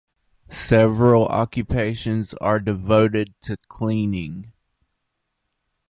Several 0.49 1.27
occupations 1.27 2.33
are 2.41 2.59
devoted 2.59 3.35
to 3.41 3.55
cleaning. 3.67 4.51